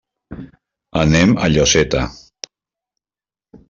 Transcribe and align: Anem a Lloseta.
Anem 1.03 1.37
a 1.43 1.51
Lloseta. 1.53 2.05